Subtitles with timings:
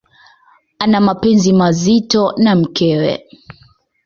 [0.79, 3.13] Ana mapenzi mazito na mkewe.